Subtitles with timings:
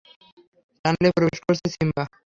[0.85, 2.03] টানেলে প্রবেশ করছে সিম্বা!